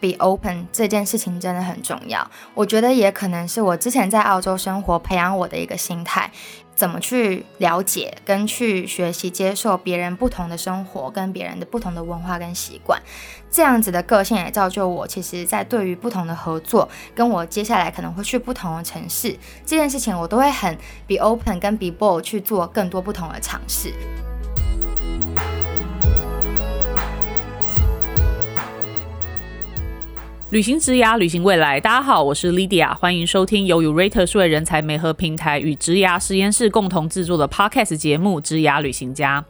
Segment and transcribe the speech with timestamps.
[0.00, 2.28] be open 这件事情真的很重要。
[2.54, 6.30] 我觉得也可能是我之前在澳洲生活培养我的一个心态，
[6.74, 13.00] 怎么去了解跟去学习接受别人不同的生活跟别人的不同的文化跟习惯，
[13.50, 19.36] 这样子的个性也造就我，其实在对于不同的合作，跟我接下来可能会去不同的城市
[19.66, 20.76] 这件事情，我都会很
[21.06, 23.92] be open 跟 be bold 去做更多不同的尝试。
[30.50, 31.78] 旅行职涯，旅行未来。
[31.78, 39.44] 大家好，我是 Lydia，欢迎收听由 Urate 数位人才媒合平台与职涯实验室共同制作的 Podcast 节目《职涯旅行家》。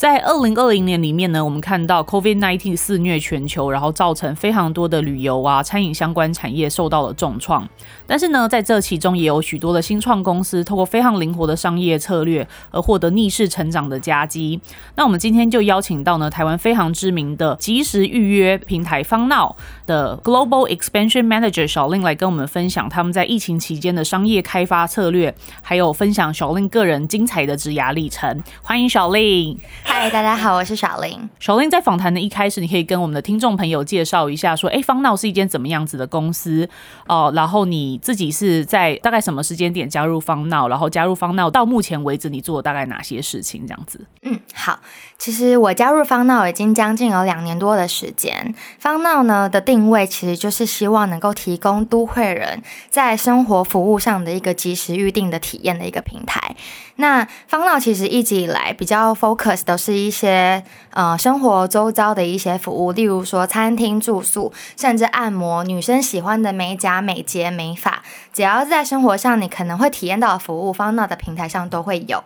[0.00, 7.68] 在二零二零年里面呢，我们看到 COVID-19 肆虐全球，然后造成非常多的旅游啊、餐饮相关产业受到了重创。
[8.06, 14.58] 但是呢，在这其中也有许多的新创公司，透过非常灵活的商业策略而获得逆势成长的佳绩。
[14.96, 19.54] 那我们今天就邀请到呢，台湾非常知名的即时预约平台方闹
[19.84, 28.42] 的 Global Expansion Manager 小令来跟我们分享他们在疫情期间的商业开发策略，还有分享小令个人精彩的职涯历程。
[28.62, 29.60] 欢迎小令。
[29.92, 31.18] 嗨，大家好，我是小林。
[31.40, 36.66] 小林在访谈的一开始，你可以跟我们的听众朋友介绍一下，说，哎，方闹是一间怎么样子的公司
[37.08, 37.32] 哦？
[37.34, 40.68] 然后你自己是在大概什么时间点加入方闹？
[40.68, 43.66] 然后加入方闹到目前为止，你做了大概哪些事情？
[43.66, 44.06] 这样子。
[44.22, 44.80] 嗯，好。
[45.18, 48.54] 其实我加入方闹已经将近有两年多的时间。
[48.78, 56.56] 方闹呢的定位其实就是希望能够提供都会人在生活服务上的一个即时预定的体验的一个平台。
[56.96, 68.02] 那方闹其实一直以来比较 focus 都是一些呃生活周遭的一些服务，例如说餐厅、住宿，甚至按摩、女生喜欢的美甲、美睫、美发，
[68.32, 72.24] 只要在生活上你可能会体验到的服务，方闹的平台上都会有。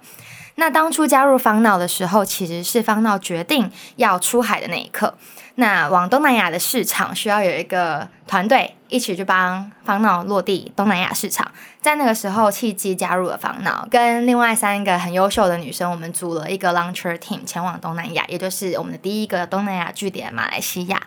[0.57, 5.15] 那当初加入方脑的时候，其实是方脑决定要出海的那一刻。
[5.57, 11.51] 那往东南亚的市场需要有一个团队一起去帮方脑落地东南亚市场。
[11.81, 21.01] 在那个时候，契机加入了方脑，跟另外三个很优秀的女生，我们组了一个 launcher team 前往东南亚，也就是我们的第一个东南亚据点马来西亚。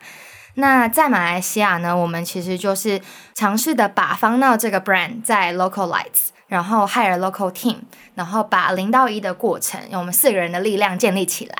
[0.55, 3.01] 那在马来西亚呢，我们其实就是
[3.33, 6.36] 尝试的把方脑这个 brand 在 localize。
[6.47, 7.77] 然后 hire local team，
[8.15, 11.55] 然后把零到一的过程用我们四个人的力量建立起来。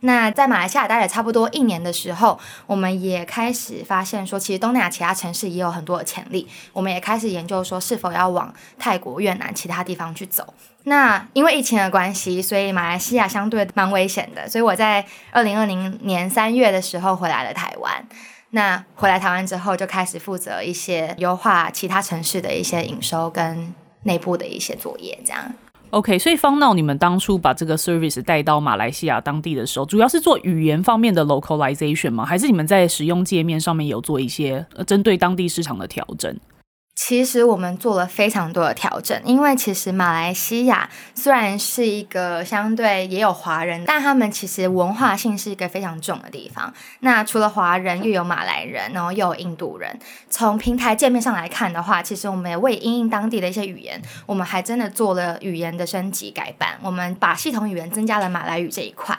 [0.00, 2.38] 那在马来西亚待了差不多一年的时候，
[2.68, 6.48] 我们也开始发现说，其实东南亚其他城市也有很多的潜力。
[6.72, 10.54] 我们也开始研究说，是否要往泰国、越南其他地方去走。
[10.84, 14.48] 那因为疫情的关系，所以马来西亚相对蛮危险的。
[14.48, 18.06] 所以我在二零二零年三月的时候回来了台湾。
[18.50, 23.74] 那回来台湾之后，就开始负责一些优化其他城市的一些营收跟。
[24.08, 25.54] 内部的一些作业，这样。
[25.90, 32.24] OK，所以方闹，你们当初把这个 service 带到马来西亚当地的时候，主要是做语言方面的 localization 吗？
[32.24, 36.34] 还是你们在使用界面上面有做一些针对当地市场的调整？
[37.00, 46.74] 其实我们做了非常多的调整，因为其实马来西亚虽然是一个相对也有华人，但他们其实文化性是一个非常重的地方。
[46.98, 49.96] 那除了华人，又有马来人，然后又有印度人。
[50.28, 56.80] 从平台界面上来看的话，其实我们也为因应当地的一些语言，我们还真的做了语言的升级改版。
[56.82, 59.16] 我们把系统语言增加了马来语这一块，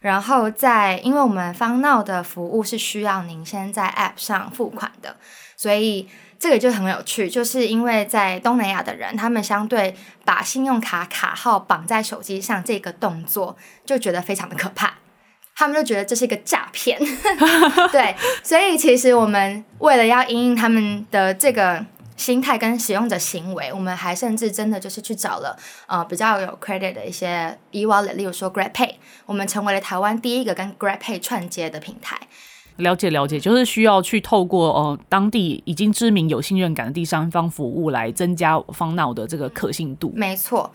[0.00, 5.16] 然后在因为我们方闹的服务是需要您先在 App 上付款的，
[5.54, 6.08] 所以。
[6.40, 14.94] 这个就很有趣，就是因为在东南亚的人，他们相对把信用卡卡号绑在手机上这个动作，就觉得非常的可怕，
[15.54, 16.98] 他们就觉得这是一个诈骗。
[17.92, 21.84] 对，所以其实我们为了要因应他们的这个
[22.16, 25.54] 心态跟使用者行为，我们还甚至真的就是去找了
[25.88, 28.94] 呃比较有 credit 的一些 e wallet，例如说 Grab Pay，
[29.26, 32.18] 我们成为了台湾第一个跟 Grab Pay 串接的平台。
[32.80, 40.12] 了解了解，就是需要去透过呃当地已经知名有信任感的第三方服务来增加方闹的这个可信度。
[40.16, 40.72] 没错，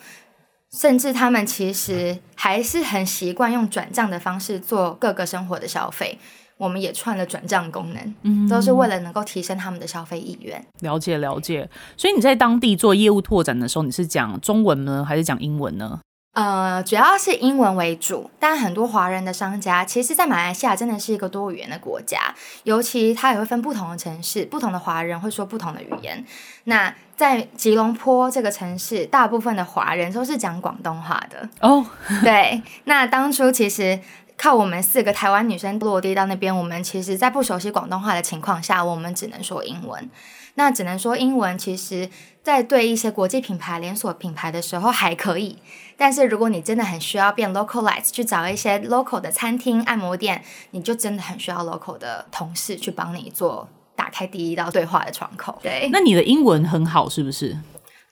[0.71, 6.17] 甚至他们其实还是很习惯用转账的方式做各个生活的消费，
[6.57, 10.65] 我们也串了转账功能，嗯，都是为了能够提升他们的消费意愿。
[10.81, 15.99] 了解了解，所以你在当地做业务拓展的时候，你是讲中文呢，还是讲英文呢？
[16.35, 26.25] 呃，主要是英文为主，但很多华人的商家，其实，在马来西亚真的是一个多语言的国家，尤其它也会分不同的城市，不同的华人会说不同的语言。
[26.65, 31.85] 那在吉隆坡这个城市，大部分的华人都是讲广东话的哦。
[32.21, 33.97] 对，那当初其实
[34.37, 40.09] 靠我们四个台湾女生落地到那边，我们其实在不熟悉广东话的情况下，我们只能说英文。
[40.57, 42.09] 那只能说英文，其实
[42.41, 45.57] 在对一些国际品牌、连锁品牌的时候还可以，
[45.97, 55.57] 但是如果你真的很需要变 localize，去找一些 local 的餐厅、按摩店，你就真的很需要 local 的同事去帮你做打开第一道对话的窗口。
[55.63, 57.57] 对，那你的英文很好是不是？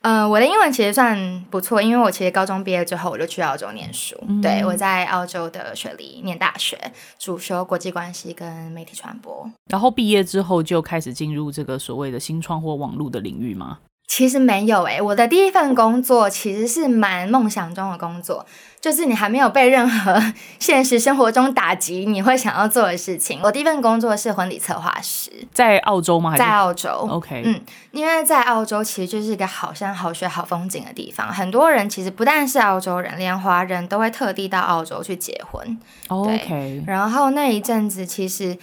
[0.06, 6.78] 嗯，我的英文其实算不错，因为我其实高中毕业之后我就去澳洲念书，对我在澳洲的雪梨念大学，
[7.18, 9.50] 主修国际关系跟媒体传播。
[9.70, 13.80] 然后毕业之后就开始进入这个所谓的新创或网络的领域吗？
[14.16, 18.46] 其实没有诶，我的第一份工作其实是蛮梦想中的工作，
[18.80, 20.22] 就是你还没有被任何
[20.60, 23.40] 现实生活中打击，你会想要做的事情。
[23.42, 26.38] 我第一份工作是婚礼策划师，在澳洲吗？
[26.38, 26.92] 在澳洲。
[27.10, 35.80] OK，嗯，因为在澳洲其实就是一个好山好水好风景的地方，很多人其实不但是澳洲人，连华人都会特地到澳洲去结婚。
[36.10, 38.56] OK，然后那一阵子其实，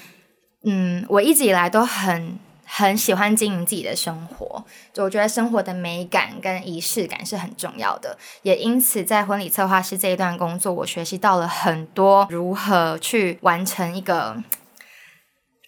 [0.63, 2.39] 嗯，我一直以来都很。
[2.73, 14.41] 很喜欢经营自己的生活，就我觉得生活的美感跟仪式感是很重要的，也因此在婚礼策划师这一段工作，我学习到了很多如何去完成一个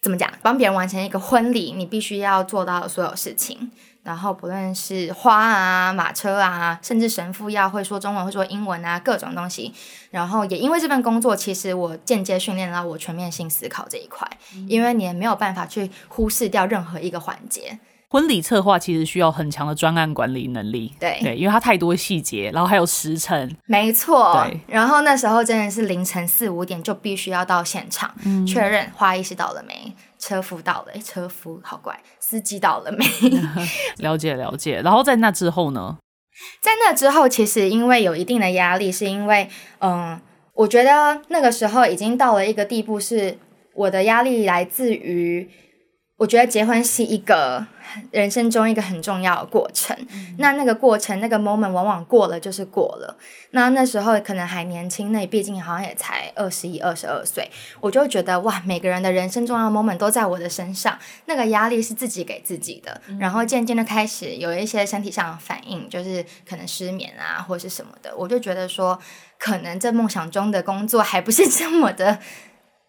[0.00, 3.72] 怎么讲，帮别人完成一个婚礼，你必须要做到的所有事情。
[4.02, 9.72] 然后不论是花啊、马车啊，甚至神父要会说中文、会说英文啊，各种东西。
[10.10, 14.28] 然后也因为这份工作，其实我间接训练了我全面性思考这一块，
[14.66, 17.78] 因为你也没有办法去忽视掉任何一个环节。
[18.12, 23.56] 婚礼策划其实需要很强的专案管理能力，对对，因为它太多细节，然后还有时辰。
[23.64, 28.14] 没错，然后那时候真的是凌晨四五点就必须要到现场
[28.46, 29.94] 确认花艺师到了没。
[30.18, 33.02] 车夫到了，哎，车夫好怪，司机到了没？
[33.96, 34.82] 了解了解。
[34.82, 35.96] 然后在那之后呢？
[36.60, 39.48] 在那之后，其实因为有一定的压力，是因为，
[39.80, 40.20] 嗯，
[40.52, 43.38] 我觉得那个时候已经到了一个地步，是
[43.74, 45.48] 我的压力来自于。
[46.22, 47.66] 我觉得结婚是一个
[48.12, 49.96] 人生中一个很重要的过程。
[50.38, 53.16] 那那个过程，那个 moment 往往过了就是过了。
[53.50, 60.96] 那那时候可能还年轻，那毕竟好像也才二十一、二十二岁，我就觉得哇，每个人的人生重要 moment 都在我的身上，
[61.26, 63.00] 那个压力是自己给自己的。
[63.18, 68.14] 然后渐渐的开始有一些身体上的反应，就是可能失眠啊，或是什么的。
[68.16, 68.96] 我就觉得说，
[69.40, 72.20] 可能这梦想中的工作还不是这么的。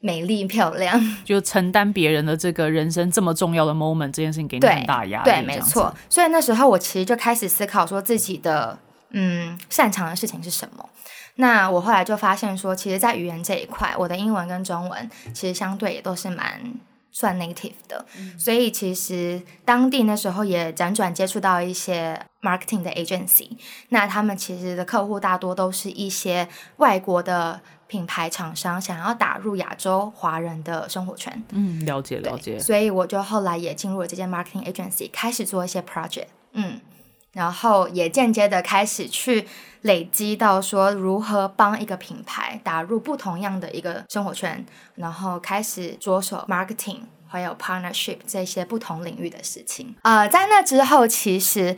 [0.06, 5.30] 美丽漂亮， 就承担别人的这个人生这么重要的 moment，这件事情给你很大压力。
[5.30, 5.96] 对，没错。
[6.10, 8.78] 所以那时候我其实就开始思考说自己的
[9.12, 10.90] 嗯擅长的事情是什么。
[11.36, 16.62] 那我后来就发现说，其实，在语言这一块，我的英文跟中文其实相对也都是蛮
[17.10, 18.06] 算 native 的。
[18.38, 23.52] 所以其实当地那时候也辗转接触到一些 marketing 的 agency，
[23.88, 27.62] 那他们其实的客户大多都是一些外国的。
[27.88, 32.58] 品牌厂商想要打入亚洲华人的生活圈，嗯，了解了解。
[32.58, 36.80] 所以我就后来也进入了这间 marketing agency，开始做一些 project，嗯，
[37.34, 39.48] 然后也间接的开始去
[39.82, 44.66] 累积到说如何帮一个品牌打入不同样的一个生活圈，
[44.96, 49.94] 然后开始着手 marketing 还有 partnership 这些不同领域的事情。
[50.02, 51.78] 呃，在那之后，其实。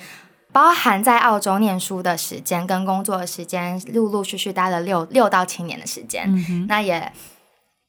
[0.55, 6.33] 包含在澳洲念书的时间跟工作的时间，陆陆续续待了六六到七年的时间。
[6.69, 7.11] 那也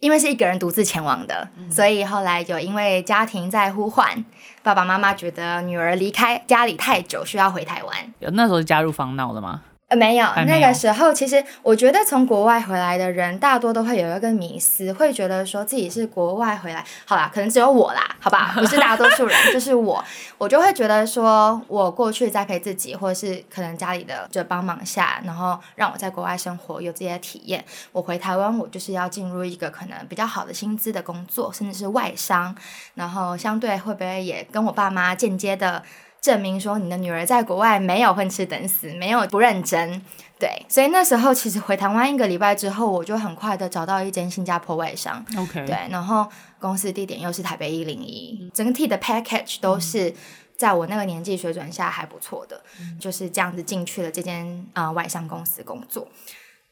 [0.00, 4.24] 因为是一个人独自前往的，所以后来有因为家庭在呼唤，
[4.64, 8.12] 爸爸妈妈觉得女儿离开家里太久，需要回台湾。
[8.18, 9.62] 有那时候加入方闹了吗？
[9.88, 20.04] 呃，没有，那个时候其实我觉得从国外回来的人大多都会有一个迷思，会觉得说自己是国外回来，好啦，可能只有我啦，好吧，不是大多数人，就是我，
[20.38, 32.52] 我就会觉得说我过去栽培自己，或者是可能家里的就帮忙下，然后让我在国外生活有这些体验，我回台湾我就是要进入一个可能比较好的薪资的工作，甚至是外商，
[32.94, 35.84] 然后相对会不会也跟我爸妈间接的。
[36.26, 40.02] 证明说你的女儿在国外没有混吃等死，没有不认真，
[40.40, 46.26] 对，所以那时候其实回台湾一个礼拜之后，我就很快的找到一间新加坡外商，OK，对，然后
[46.58, 50.12] 公司地点又是台北一零一，整体的 package 都是
[50.56, 52.60] 在我那个年纪水准下还不错的，
[52.98, 56.08] 就是这样子进去了这间啊外商公司工作。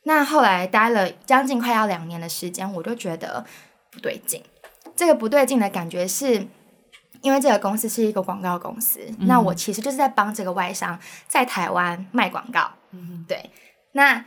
[0.02, 3.44] 那后来待了将近快要两年的时间，我就觉得
[3.92, 4.42] 不对劲，
[4.96, 6.48] 这个不对劲的感觉是。
[7.24, 12.70] 因为这个公司是一个广告公司，那我其实就是在帮这个外商在台湾卖广告。
[13.26, 13.50] 对，
[13.92, 14.22] 那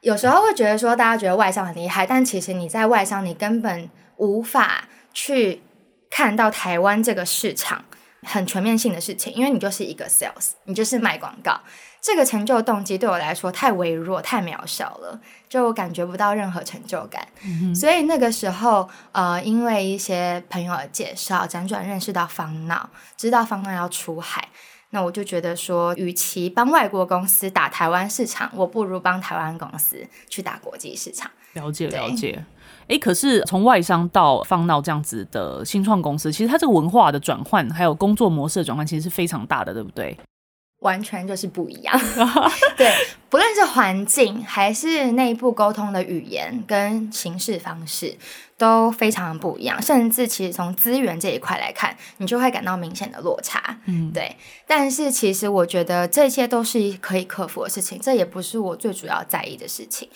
[0.00, 5.60] 有时候会觉得说，大家觉得外商很厉害，但其实你在外商，你根本无法去
[6.08, 7.84] 看到台湾这个市场
[8.22, 11.60] 很全面性的事情，因为你就是一个 sales，你就是卖广告。
[12.00, 17.26] 这个成就动机对我来说太微弱、太渺小了，就我感觉不到任何成就感。
[17.74, 24.48] 所以那个时候，呃，因为一些朋友的介绍，辗转认识到方闹，知道方闹要出海，
[24.90, 31.30] 那我就觉得说，与其帮外国公司打台湾市场，我不如帮台湾公司去打国际市场。
[31.54, 32.44] 了解了解。
[32.88, 40.16] 哎，可是从外商到方闹这样子的新创公司，其实它这个文化的转换，还有工作模式的转换，其实是非常大的，对不对？
[40.80, 42.00] 完全就是不一样，
[42.78, 42.92] 对，
[43.28, 48.16] 不论是环境还是内部沟通的语言跟行事方式
[48.56, 54.36] 都非常不一样，甚至其实从资源这一块来看，你就会感到明显的落差，嗯，对。
[54.68, 60.08] 但是其实我觉得这些都是可以克服的事情，这也不是我最主要在意的事情，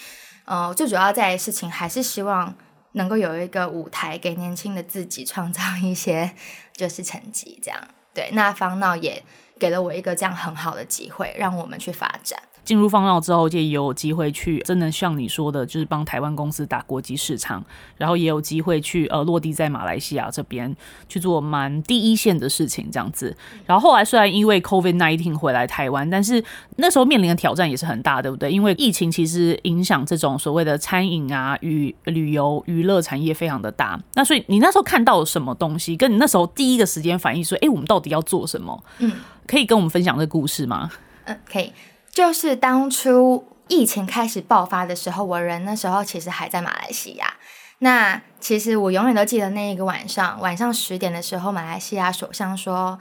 [0.44, 2.54] 呃，最主要在意的事情还是希望
[2.92, 6.30] 能够有一个舞台给年轻的自己创造一些
[6.72, 7.80] 就是成绩，这样，
[8.14, 8.30] 对。
[8.30, 9.24] 那方闹也。
[9.62, 12.36] 给了我一个这样很好的机会，让我们去发展。
[12.64, 17.64] 进入放闹之后，也有机会去真的像你说的，就是帮台湾公司打国际市场，
[17.96, 20.74] 然后也有机会去呃落地在马来西亚这边
[21.08, 23.36] 去做蛮第一线的事情这样子。
[23.66, 26.42] 然后后来虽然因为 COVID nineteen 回来台湾，但是
[26.76, 28.50] 那时候面临的挑战也是很大，对不对？
[28.50, 34.00] 因为疫情其实影响这种所谓的餐饮啊与旅游娱乐产业非常的大。
[34.14, 35.96] 那所以你那时候看到了什么东西？
[35.96, 38.84] 跟你那时候第一个时间反应说，哎，我们到底要做什么？
[38.98, 39.12] 嗯，
[39.46, 40.90] 可以跟我们分享这个故事吗？
[41.24, 41.72] 嗯，可以。
[42.12, 47.34] 就是当初疫情开始爆发的时候，我人那时候其实还在马来西亚。
[47.78, 52.98] 那其实我永远都记得那一个晚上，晚上十点的时候，马来西亚首相说：“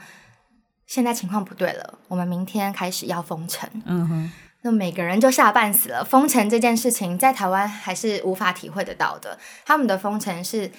[0.88, 6.02] 现在情况不对了，我们明天开始要封城。”嗯哼，那每个人就吓半死了。
[6.02, 9.38] 封城这件事情在台湾还是无法体会得到的。
[9.64, 10.70] 他们的封城是。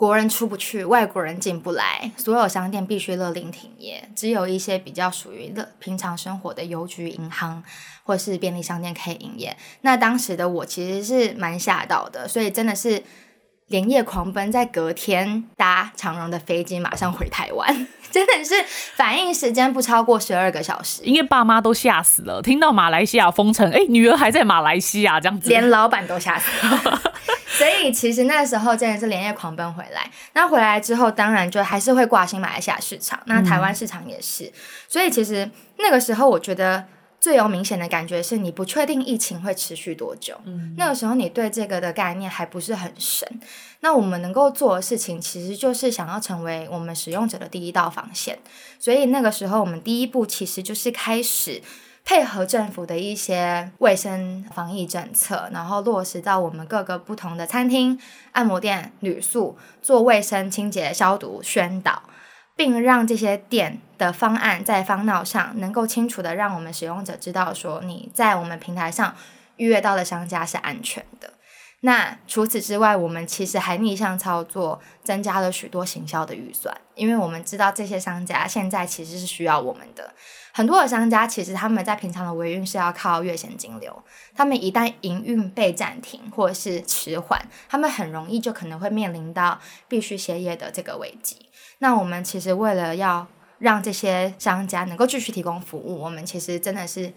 [0.00, 7.62] 国人出不去，外国人进不来，所有商店必须勒令停业，只有一些比较属于的平常生活的邮局、银行
[8.02, 9.54] 或是便利商店可以营业。
[9.82, 13.02] 那当时的我其实是蛮吓到的，所以真的是
[13.66, 18.54] 连夜狂奔，在隔天搭长荣的飞机，马上回台湾， 真的是
[18.96, 21.02] 反应时间不超过十二个小时。
[21.02, 27.09] 因为爸妈都吓死了，听到马来西亚封城，哎，女儿还在马来西亚这样子，连老板都吓死了。
[27.58, 30.10] 所以其实那时候真的是连夜狂奔回来。
[30.32, 34.52] 那回来之后，当然就还是会挂心马来西亚市场，那台湾市场也是。
[34.88, 36.86] 所以其实那个时候，我觉得
[37.20, 40.40] 最有明显的感觉是你不确定疫情会持续多久。
[40.44, 43.28] 嗯，那个时候你对这个的概念还不是很深。
[43.80, 48.38] 那我们能够做的事情，其实就是想要成为我们使用者的第一道防线。
[48.78, 51.62] 所以那个时候，我们第一步其实就是开始。
[52.10, 57.96] 配合政府的一些卫生防疫政策，然后落实到我们各个不同的餐厅、
[58.32, 62.02] 按摩店、旅宿做卫生清洁、消毒宣导，
[62.56, 69.14] 并让这些店的方案在方闹上能够清楚的让我们使用者知道，说你在我们平台上
[69.54, 71.34] 预约到的商家是安全的。
[71.82, 80.12] 那除此之外，我们其实还逆向操作，增加了许多行销的预算，因为我们知道这些商家现在其实是需要我们的。
[80.52, 84.02] 很多的商家其实他们在平常的维运是要靠月现金流，
[84.34, 91.36] 他们一旦营运被暂停或者是迟缓，他们很容易就可能会面临到必须歇业的这个危机。
[91.78, 93.26] 那我们其实为了要
[93.58, 97.12] 让这些商家能够继续提供服务，我们其实真的是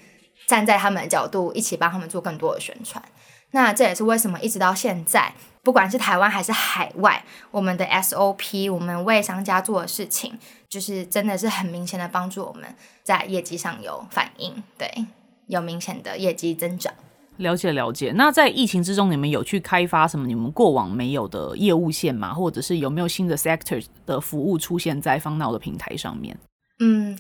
[0.46, 3.04] 站在他们的角度，一起帮他们做更多的宣传。
[3.52, 5.34] 那这也是为什么一直到现在。
[5.64, 15.06] 不管是台湾还是海外，我们的 SOP，我们为商家做的事情，就是真的是很明显的帮助我们在业绩上有反应，对，
[15.48, 16.94] 有明显的业绩增长。
[17.38, 18.12] 了解了解。
[18.16, 22.34] 那在疫情之中，你们有去开发什么你们过往没有的业务线吗？
[22.34, 26.38] 或者是有没有新的 sector 的服务出现在方脑的平台上面？
[26.80, 27.18] 嗯，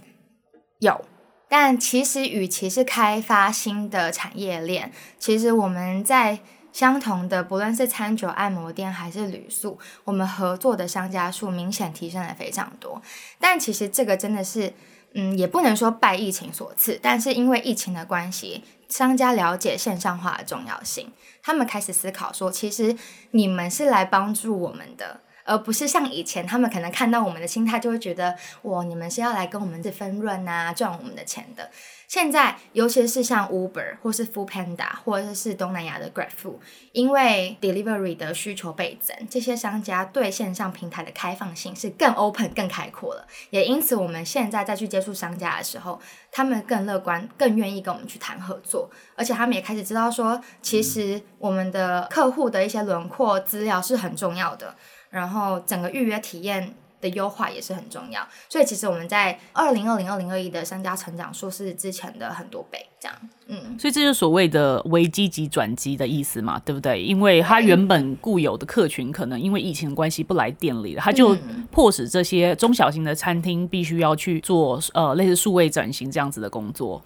[0.80, 1.00] 有。
[1.48, 6.40] 但其实与其是开发新的产业链，其实我们在。
[6.74, 13.01] 相同的，不论是餐酒、按摩店还是旅宿，我们合作的商家数明显提升了非常多。
[13.39, 14.74] 但其实这个真的是，
[15.13, 22.98] 嗯，也不能说拜疫情所赐，但是因为疫情的关系，商家了解线上化的重要性，他们开始思考说，其实
[23.32, 25.22] 你们是来帮助我们的。
[25.46, 31.70] 而不是像以前，他们可能看到我们的心态就会觉得，哇，你们是要来跟我们这分润啊，赚我们的钱的。
[32.13, 36.58] 现在，尤其是像 Uber 或是 Food Panda 或者是东南亚的 Grab Food，
[36.91, 43.25] 因为 delivery 的需求倍增，这些商家对线上平台的开放性是更 open、更开阔了。
[43.50, 46.00] 也因此，我们现在再去接触商家的时候，
[46.32, 54.75] 他们更乐观、更愿意跟我们去谈合作，而且他们也开始知道说，其实我们的客户的一些轮廓资料是很重要的。
[55.10, 58.28] 然后整个预约体验的优化也是很重要。
[58.50, 63.16] 所以其实我们在二零二零二零二一的商家成长数是之前的很多倍，这样。
[63.48, 67.04] 嗯，所以这就是所谓的危机及转机的意思嘛，对不对？
[67.04, 71.38] 因为他原本固有的客群可能因为疫情的关系不来店里了，他就
[71.70, 77.04] 迫使这些中小型的餐厅必须要去做呃类似数位转型这样子的工作。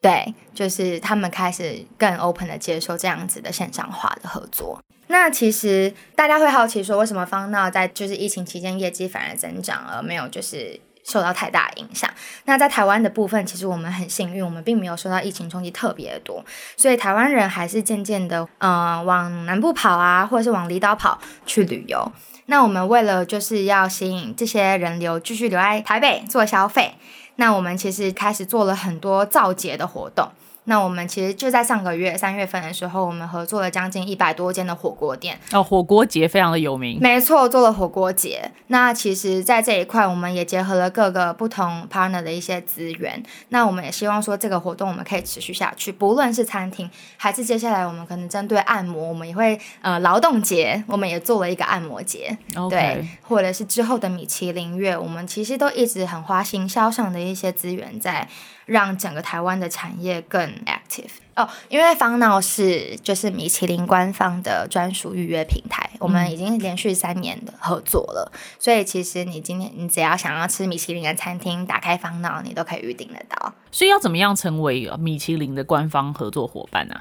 [0.00, 4.78] 对，就是他们开始更 open 的接受这样子的线上化的合作。
[5.08, 12.10] 那其实大家会好奇说，为什么方闹在就是疫情期间业绩反而增长，而没有就是受到太大影响？
[12.44, 16.44] 那在台湾的部分，其实我们很幸运，我们并没有受到疫情冲击特别多，
[16.76, 22.10] 所以台湾人还是渐渐的，嗯，往南部跑啊，或者是往离岛跑去旅游。
[22.46, 26.94] 那我们为了就是要吸引这些人流继续留在台北做消费。
[27.36, 30.30] 那我们其实开始做了很多造节的活动。
[30.64, 36.98] 那我们其实就在上个月三月份的时候，我们合作了将近一百多间的火锅店哦，火锅节非常的有名。
[37.00, 38.50] 没错，做了火锅节。
[38.68, 43.22] 那其实，在这一块，我们也结合了各个不同 partner 的一些资源。
[43.50, 52.36] 那我们也希望说，这个活动我们可以持续下去，不论是餐厅，还是接下来我们可能针对按摩，我们也会呃劳动节，我们也做了一个按摩节，
[52.70, 58.26] 对，或者是之后的米其林月，我们其实都一直很花行销上的一些资源在。
[58.66, 73.52] 让整个台湾的产业更 active 哦，因为方闹是就是米其林官方的专属预约平台，我们已经连续三年的合作了，所以其实你今天你只要想要吃米其林的餐厅，打开方闹，你都可以预定得到。
[73.72, 77.00] 所以要怎么样成为米其林的官方合作伙伴呢？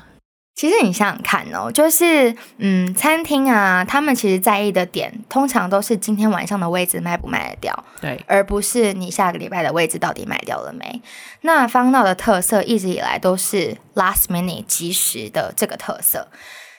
[0.56, 11.02] 其实你想想看哦，就是嗯，餐厅啊，他们其实在意的点，通常都是今天晚上的位置卖不卖得掉，对，而不是你下个礼拜的位置到底卖掉了没。
[11.42, 16.28] 那方闹的特色一直以来都是 last minute 即时的这个特色。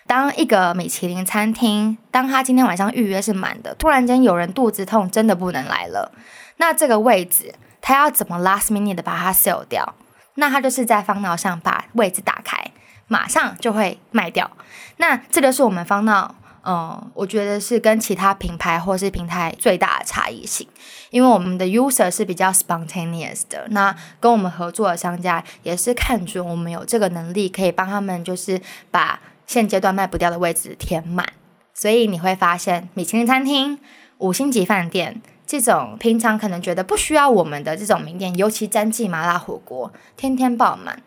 [0.06, 6.12] 当一个米其林餐厅，当他今天晚上预约是满的，突然间有人肚子痛，真的不能来了，
[6.58, 9.94] 那这个位置他要怎么 last minute 的把它 sell 掉？
[10.36, 12.70] 那他就是在方闹上把位置打开。
[13.06, 14.50] 马上就会卖掉，
[14.96, 16.34] 那这个是我们方闹，
[16.64, 20.66] 嗯，我觉得是跟其他品牌或是平台最大的差异性，
[21.10, 31.28] 因为我们的 user 是比较 spontaneous 的，那跟我们合作的商家也是看准我们有这个能力，可以帮他们就是把现阶段卖不掉的位置填满，
[31.74, 33.78] 所以你会发现米其林餐厅、
[34.18, 41.02] 五星级饭店这种平常可能觉得不需要我们的这种名店，尤其詹记麻辣火锅天天爆满，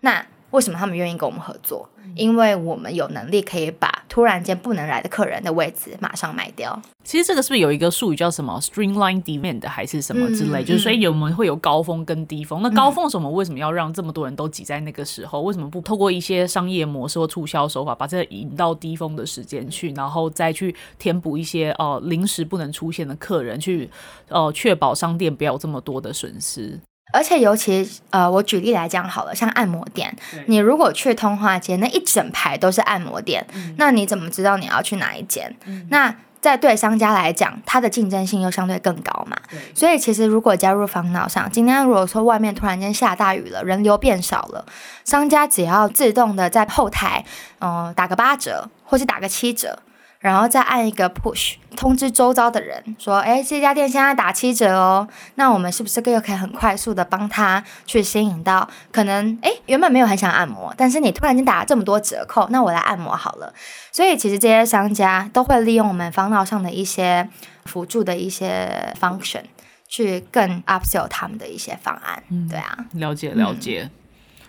[0.00, 0.24] 那。
[0.50, 1.88] 为什么他们愿意跟我们合作？
[2.16, 6.80] 因为我们有能力可以把突然间不能来的客人的位置马上卖掉。
[7.04, 10.64] 其实这个是不是有一个术语叫什么 “streamline demand” 还是什么之类？
[10.64, 12.62] 就是所以我们会有高峰跟低峰。
[12.62, 13.30] 那高峰什么？
[13.30, 15.40] 为什么要让这么多人都挤在那个时候？
[15.42, 23.88] 为什么不透过一些商业模式或促销手法，把这引到低峰的时间去，然后再去填补一些哦临时不能出现的客人，去
[24.28, 26.80] 哦确保商店不要有这么多的损失？
[27.12, 33.46] 而且尤其呃，我举例来讲好了，像按摩店，你如果去通化街，那一整排都是按摩店，
[33.76, 35.54] 那你怎么知道你要去哪一间？
[35.88, 39.36] 那在对商家来讲，它的竞争性又相对更高嘛。
[39.74, 44.64] 所以其实如果加入防脑上，今天如果说外面突然间下大雨了，人流变少了，
[45.04, 47.24] 商家只要自动的在后台，
[47.60, 49.78] 嗯，打个八折，或是打个七折。
[50.20, 63.50] 然后再按一个 push 通知周遭的人说，哎，这家店现在打七折哦，那我们是不是又可以很快速的帮他去吸引到可能哎原本没有很想按摩，但是你突然间打了这么多折扣，那我来按摩好了。
[63.90, 67.26] 所以其实这些商家都会利用我们方脑上的一些
[67.64, 69.44] 辅助的一些 function
[69.88, 72.22] 去更 upsell 他们的一些方案。
[72.28, 73.88] 嗯，对啊，了解了解。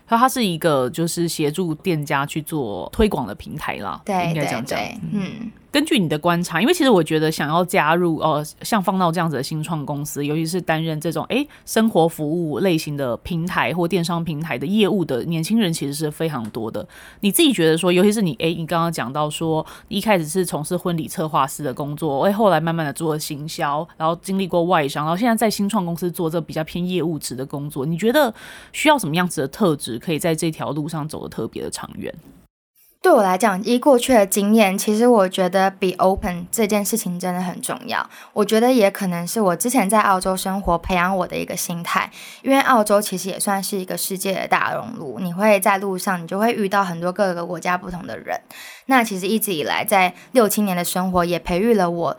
[0.06, 4.78] 它它是一个就是协助店家去做推广的平台啦，对，应该这样讲，
[5.14, 5.50] 嗯。
[5.72, 16.86] 根据你的观察，因为其实我觉得想要加入呃像放到这样子的新创公司，尤其是担任这种哎生活服务类型的平台或电商平台的业务的年轻人，其实是非常多的。
[17.22, 28.34] 你自己觉得说，尤其是你哎，你刚刚讲到说，一开始是从事婚礼策划师的工作，哎，后来慢慢的做行销，然后经历过外商，然后现在在新创公司做这比较偏业务职的工作，你觉得
[28.74, 32.14] 需要什么样子的特质，可以在这条路上走得特别的长远？
[33.02, 38.08] 对我来讲，依过去的经验，其实我觉得 be open 这件事情真的很重要。
[38.32, 42.12] 我觉得也可能是我之前在澳洲生活培养我的一个心态，
[42.44, 48.40] 因为澳洲其实也算是一个世界的大熔炉，你会在路上，你就会遇到很多各个国家不同的人。
[48.86, 52.18] 那其实一直以来，在六七年的生活，也培育了我。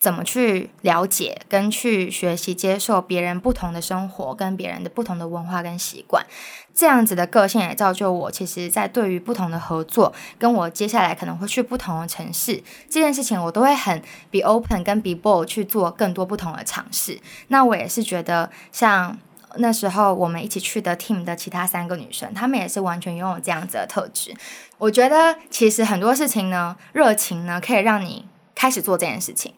[0.00, 6.24] 怎么去了解跟去学习接受别人不同的生活跟别人的不同的文化跟习惯，
[6.74, 8.30] 这样子的个性也造就我。
[8.30, 17.20] 其实，在对于不同的合作，跟我接下来可能会去不同的城市这件事情，我都会很 be open 跟 be bold 去做更多不同的尝试。
[17.48, 19.18] 那我也是觉得，像
[19.56, 24.34] 那时候我们一起去的 team 的其他三个女生，她们也是完全拥有这样子的特质。
[24.78, 29.52] 我觉得其实很多事情呢，热情呢，可以让你开始做这件事情。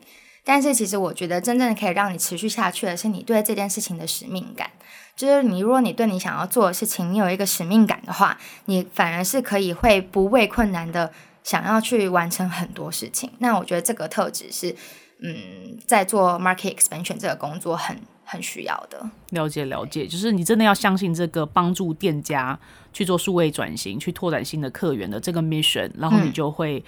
[0.45, 4.71] 但是，其实我觉得真正可以让你持续下去的是你对这件事情的使命感。
[5.15, 11.13] 就是你，如果你对你想要做的事情，你有一个使命感的话，你反而是可以会不畏困难的
[11.45, 13.31] 想要去完成很多事情。
[13.39, 14.75] 那我觉得这个特质是，
[15.23, 18.01] 嗯，在做 market expansion 这个工作很。
[18.33, 18.99] 很需要的
[19.33, 22.59] 了解了解，就是你真的要相信这个帮助店家
[22.91, 26.83] 去做数位转型、去拓展新的客源的这个 mission，然后你就会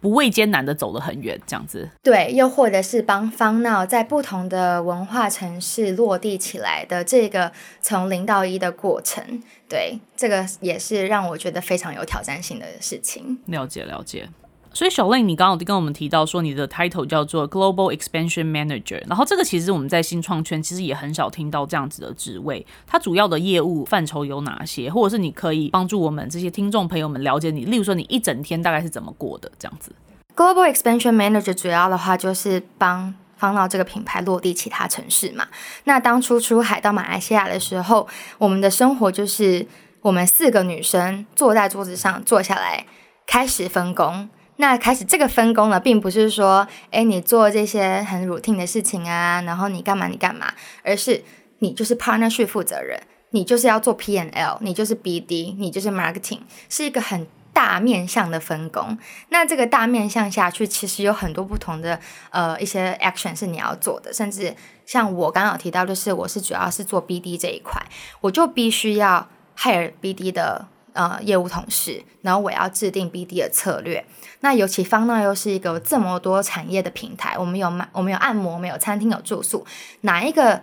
[0.00, 1.90] 不畏艰难的走得很远，这样子。
[2.04, 13.40] 对，又或者是帮方闹在不同的文化城市落地起来的这个从零到一的过程，对，这个也是让我觉得非常有挑战性的事情。
[13.46, 14.28] 了解了解。
[14.74, 22.66] 所以小令，你刚刚跟我们提到说你的 title 叫做 Global Expansion Manager，然后这个其实我们在新创圈其实也很少听到这样子的职位。
[22.86, 24.90] 它主要的业务范畴有哪些？
[24.90, 29.92] 或者是你可以帮助我们这些听众朋友们了解你，例如说你一整天大概是怎么过的这样子。
[30.34, 35.46] Global Expansion Manager 主要的话就是帮方到这个品牌落地其他城市嘛。
[35.84, 38.08] 那当初出海到马来西亚的时候，
[38.38, 39.64] 我们的生活就是
[40.00, 42.84] 我们四个女生坐在桌子上坐下来
[43.24, 44.28] 开始分工。
[44.56, 51.24] 那开始这个分工呢，并不是说，哎，你做这些很 routine 的事情啊，然后你干嘛你干嘛，而是
[51.58, 56.38] 你就是 partnership 负责人，你就是要做 P N L，你就是 B D，你就是 marketing，
[56.68, 58.96] 是一个很大面向的分工。
[59.30, 61.98] 那这个大面向下去，其实有很多不同的
[62.30, 64.54] 呃一些 action 是你要做的，甚至
[64.86, 67.84] 像我刚刚有提到，就是我是主要是做 B D 这一块，
[68.20, 70.68] 我就必须要 hire B D 的。
[70.94, 74.04] 呃，业务同事，然后我要制定 BD 的策略。
[74.44, 79.64] 那尤其方呢，又是一个这么多产业的平台，我们有买，我们有按摩，我们有餐厅，有住宿，
[80.02, 80.60] 哪一个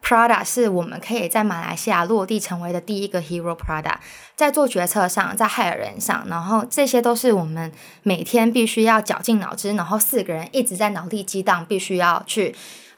[0.00, 3.96] product 是我们可以在马来西亚落地成为的第一个 hero product？
[4.36, 7.72] 在做决策上，在害人上，然后这些都是我们
[8.04, 12.54] 每天必须要绞尽脑汁，然后四个人一直在脑力激荡，必须要去。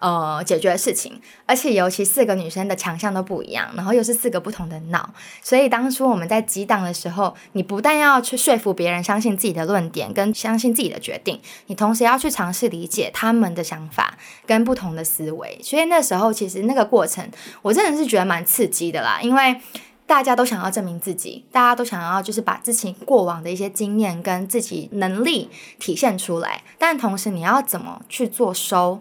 [0.06, 5.10] 呃，解决的事情，而且尤其四个女生的强项都不一样，然后又是四个不同的脑，
[5.42, 14.16] 所以当初我们在激荡的时候，你不但要去说服别人相信自己的论点，跟相信自己的决定，你同时要去尝试理解他们的想法
[14.46, 15.58] 跟不同的思维。
[15.60, 17.28] 所以那时候其实那个过程，
[17.62, 19.60] 我真的是觉得蛮刺激的啦，因为
[20.06, 29.00] 大家都想要证明自己，大家都想要就是把自己过往的一些经验跟自己能力体现出来，但同时你要怎么去做收。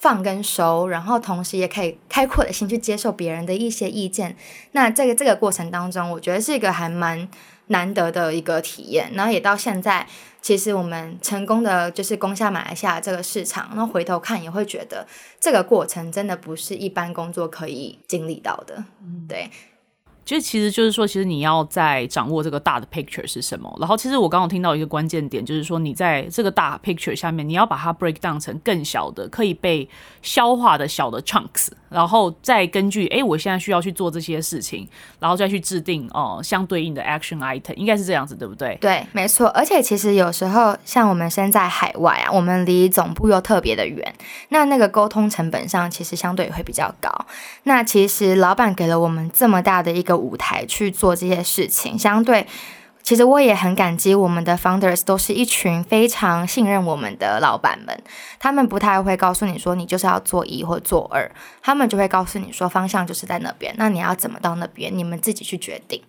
[0.00, 4.34] 放跟收，然后同时也可以开阔的心去接受别人的一些意见。
[4.72, 7.28] 那这个这个过程当中，我觉得是一个还蛮
[7.66, 9.10] 难得的一个体验。
[9.12, 10.06] 然后也到现在，
[10.40, 13.68] 其实我们成功的就是攻下马来西亚这个市场。
[13.74, 15.06] 然后回头看，也会觉得
[15.38, 18.82] 这个过程真的不是一般工作可以经历到的。
[19.28, 19.50] 对。
[20.24, 23.74] 就其实就是说，其实你要在掌握这个大的 picture 是什么。
[23.80, 29.88] 然后，其实我刚刚听到一个关键点，就是说你在这个大 picture 下面，你要把它 break down 成更小的、可以被
[30.22, 34.86] 消化的小的 chunks，然后再根据哎，我现在需要去做这些事情，
[35.18, 38.78] 然后再去制定哦相对应的 action item，应该是这样子，对不对？
[38.80, 39.48] 对，没错。
[39.48, 44.14] 而且其实有时候像我们身在海外啊，我们离总部又特别的远，
[44.50, 47.10] 那那个沟通成本上其实相对会比较高。
[47.64, 52.44] 那其实老板给了我们这么大的一个的舞台去做这些事情，相对
[53.02, 58.02] 其实我也很感激我们的 founders，都是一群非常信任我们的老板们。
[58.38, 61.30] 他们不太会告诉你说你就是要做一或做二，
[61.62, 66.02] 他们就会告诉你说方向就是在那边，那你要怎么到那边，你们自己去决定。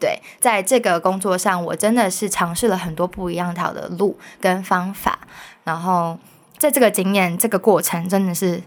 [0.00, 5.18] 对，在这个工作上，我真的是尝试了很多不一样条的路跟方法，
[5.64, 6.18] 然后
[6.56, 8.62] 在这个经验这个过程真的是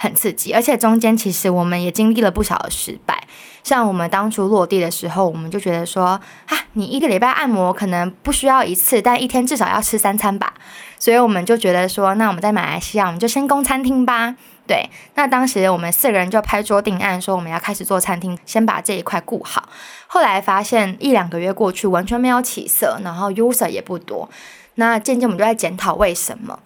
[0.00, 3.22] 很刺激，而且中间其实我们也经历了不少的失败。
[3.64, 6.04] 像我们当初落地的时候，我们就觉得说，
[6.46, 10.54] 啊，你一个礼拜按摩可能不需要一次，但一天至少要吃三餐吧。
[11.00, 14.36] 所以我们就觉得说，那我们在马来西亚，我们就先攻餐厅吧。
[14.66, 19.68] 对，那当时我们四个人就拍桌定案，说我们要开始做餐厅，先把这一块顾好。
[20.06, 24.28] 后来发现一两个月过去，完全没有起色，然后 user 也不多。
[24.76, 26.58] 那渐渐我们就在检讨为什么。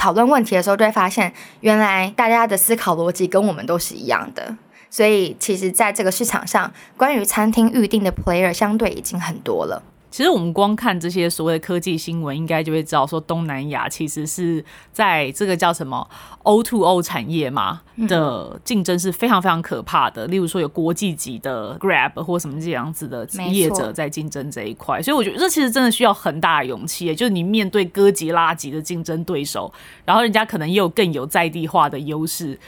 [0.00, 4.56] 讨论问题的时候，就会发现，原来大家的思考逻辑跟我们都是一样的。
[4.88, 9.82] 所以，其实，在这个市场上，关于餐厅预定的 player 相对已经很多了。
[10.10, 16.08] 其实我们光看这些所谓的科技新闻，应该就会知道说，东南亚其实是在这个叫什么
[16.42, 20.26] O to O 产业嘛的竞争是非常非常可怕的。
[20.26, 29.72] 例如说，有国际级的 Grab 或什么这样子的业者在竞争这一块，所以我觉得这其实真的需要很大的勇气，就是你面对哥吉拉级的竞争对手，
[30.04, 32.58] 然后人家可能也有更有在地化的优势。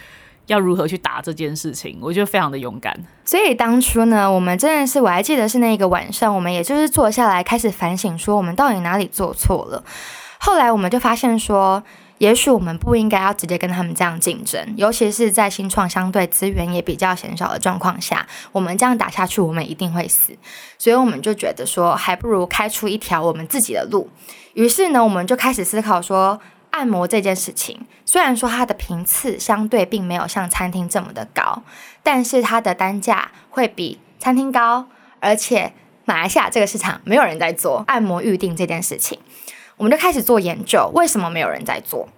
[0.52, 1.98] 要如何去打这件事情？
[2.00, 2.94] 我觉得非常的勇敢。
[3.24, 9.82] 所以当初呢，我们真的是我还记得是那个晚上，我们也就是坐下来开始反省，说我们到底哪里做错了。
[10.38, 11.82] 后来我们就发现说，
[12.18, 20.36] 也许我们不应该要直接跟他们这样竞争，尤其是在新创相对资源也比较减少的状况下，我们这样打下去，我们一定会死。
[20.78, 24.10] 所以我们就觉得说，还不如开出一条我们自己的路。
[24.54, 26.40] 于是呢，我们就开始思考说。
[26.72, 31.62] 按摩这件事情，虽然说它的频次相对并没有像餐厅这么的高，
[32.02, 34.86] 但是它的单价会比餐厅高，
[35.20, 35.72] 而且
[36.04, 39.18] 马来西亚这个市场没有人在做按摩预定这件事情，
[39.76, 42.08] 我们就开始做研究，为什么没有人在做？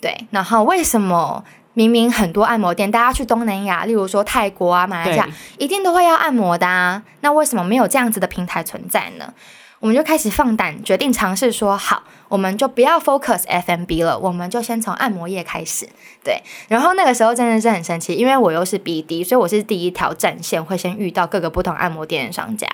[0.00, 9.32] 对，然后为什么明明很多按摩店，大家去东南亚，例如说泰国啊、马来西亚，一定都会要按摩的啊，那为什么没有这样子的平台存在呢？
[9.80, 15.86] 我们就开始放胆决定尝试说好，我们就不要 focus FMB 了，我们就先从按摩业开始。
[16.24, 22.66] 对，然后那个时候真的是很神奇，因为我又是 BD，所以我是第一条战线，会先遇到各个不同按摩店的商家。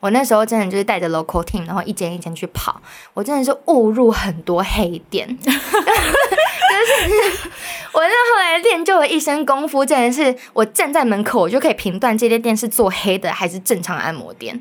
[0.00, 2.80] 我那时候真的就是带着 local team，然后一间一间去跑，
[3.14, 5.28] 我真的是误入很多黑店。
[5.38, 5.54] 就是
[7.92, 14.60] 我那后来练就了一身功夫，真的是我站在门口，我就可以评断这间店是做黑的还是正常按摩店。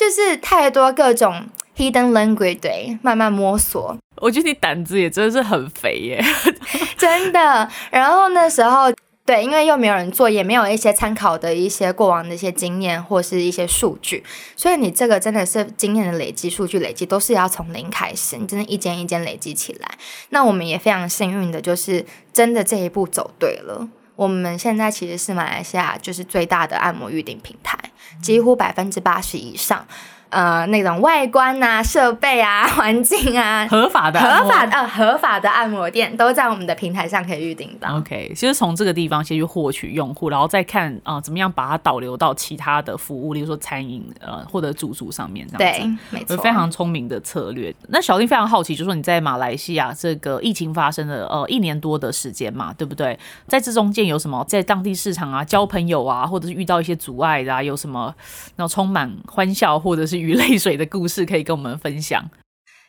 [0.00, 1.44] 就是太多各种
[1.76, 3.94] hidden language，对，慢慢摸索。
[4.16, 6.24] 我觉得你胆子也真的是很肥耶，
[6.96, 7.68] 真的。
[7.90, 8.90] 然后那时候，
[9.26, 14.24] 对，因为又没有人做，也没有一些参考的一些过往的一些经验或是一些数据，
[14.56, 19.98] 所以你这个真的是经验的累积、数据累积，都是要从零开始，你真的一间一间累积起来。
[20.30, 23.86] 那我们也非常幸运的，就是真的这一步走对了。
[24.20, 27.78] 我们现在其实是马来西亚就是最大的按摩预订平台，
[28.20, 29.86] 几乎百分之八十以上。
[30.30, 37.96] 呃，那种外观呐、设备啊、环境啊， 合法的、合法的、呃合法的按摩店都在我们的平台上可以预定到。
[37.96, 45.80] OK，其实从这个地方先去获取用户，然后再看啊，怎么样把它导流到其他的服务，例如说餐饮呃或者住宿上面这样子。
[45.80, 47.74] 对，没错，非常聪明的策略。
[47.88, 53.18] 那小丁非常好奇，就说你在马来西亚这个疫情发生的呃一年多的时间嘛，对不对？
[53.48, 58.14] 在这中间有什么在当地市场啊交朋友啊，或者是遇到一些阻碍啊，有什么
[58.54, 60.19] 那种充满欢笑或者是？
[60.20, 62.30] 与泪水的故事可以跟我们分享。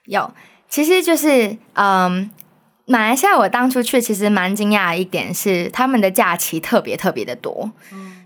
[0.05, 0.33] 有，
[0.67, 2.29] 其实就是嗯，
[2.85, 7.71] 马来西亚我当初去其实蛮惊讶的一点是，他们的假期特别特别的多，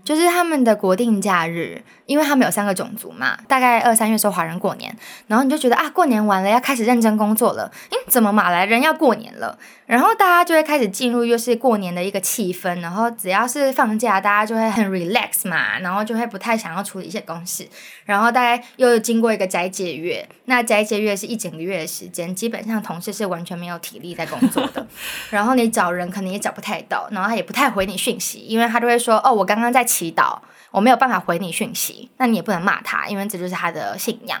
[0.06, 1.82] 就是他们的国定假日。
[2.06, 7.68] 因为他们有三个种族嘛，大概二三月时候华人过年，然后你就觉得啊，过年完了要开始认真工作了。
[7.90, 9.58] 诶，怎么马来人要过年了？
[9.86, 17.68] 然后大家就会开始进入又是过年的一个气氛，然后只要是放假，大家就会很 relax 嘛，然后就会不太想要处理一些公事。
[18.04, 24.86] 然后大概又经过一个斋戒月，那斋戒月是一整个月的时间，基本上同事是完全没有体力在工作的。
[25.30, 30.38] 然后你找人可能也找不太到，然后他也不太回你讯息，因为他就会说哦，我刚刚在祈祷。
[30.72, 34.38] 我没有办法回你讯息，那你也不能骂他，因为这就是他的信仰。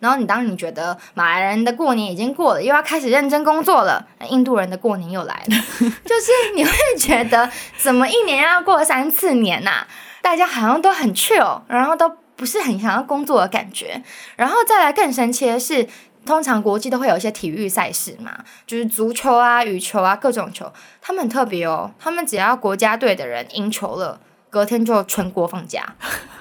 [0.00, 5.56] 然后你当你觉得马来人的过年已经过了，又要开始认真工作了，印度人的过年又来了，
[6.04, 9.86] 就是你会觉得怎么一年要过三次年呐？
[10.20, 14.02] 大家好像都很 chill，然后都不是很想要工作的感觉。
[14.36, 15.88] 然后再来更神奇的是，
[16.26, 24.20] 通常国际都会有一些体育赛事嘛，就是足球啊、羽球啊各种球，他们很特别哦，他们只要国家队的人赢球了。
[24.50, 25.94] 隔天就全国放假，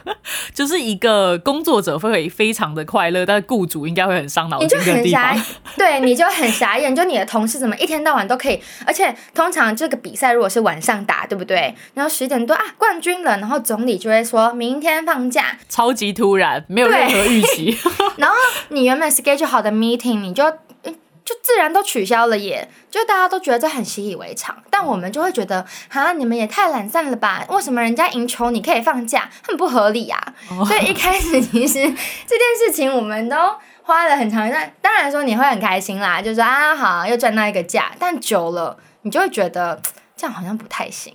[0.54, 5.42] 就是一个工作者会非常的快乐，但是雇主应该会很伤脑筋的地方。
[5.76, 11.76] 对，你就很傻眼，就你的同事怎么一天到晚都可以，而且通常这个比赛如果是晚上打，对不对？
[11.94, 17.78] 然后十点多啊，冠军了，然后总理就会说明天放假，超级突然，没有任何预期。
[18.18, 18.36] 然后
[18.70, 20.44] 你原本 schedule 好的 meeting，你就。
[21.28, 27.46] 就自然都取消了，耶，就大家都觉得这很习以为常，但我们就会觉得，哈，你们也太懒散了吧？
[27.50, 30.34] 为什么人家赢球你可以放假，很不合理呀？
[30.66, 33.36] 所以一开始 其实这件事情我们都
[33.84, 39.82] 花了很长一段，当然说你会很开心啦，就说啊好，又赚到一个假，但久了你就会觉得
[40.16, 41.14] 这样好像不太行。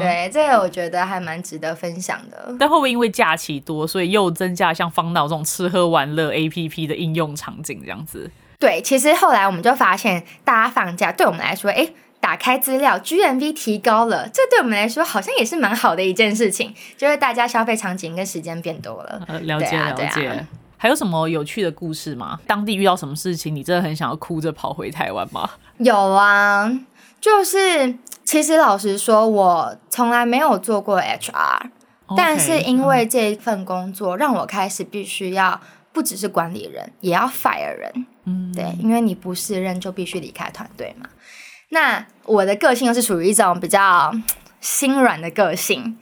[0.00, 2.52] 对，这个我觉得还蛮值得分享的。
[2.58, 8.28] 但会不会因为假期多，所以又增加像方脑这种吃喝玩乐 A P P 的应用场景这样子？
[8.62, 11.88] 对，其实后来我们就发现，大家放假对我们来说，哎，
[12.20, 19.20] 打开资料，GMV 提高了，这对我们来说好像也是蛮好的一件事情，就是大家消费场景跟时间变多了。
[19.26, 20.46] 呃了解了解。
[20.78, 22.38] 还有什么有趣的故事吗？
[22.46, 25.50] 当地遇到什么事情，你真的很想要哭着跑回台湾吗？
[25.78, 26.70] 有啊，
[27.20, 31.62] 就是其实老实说，我从来没有做过 HR，
[32.16, 35.60] 但是因为这份工作，让我开始必须要
[35.92, 38.06] 不只是管理人，也要 fire 人。
[38.24, 41.08] 嗯，对，因为你不胜任就必须离开团队嘛。
[41.70, 44.12] 那我的个性又是属于一种比较
[44.60, 45.98] 心软的个性，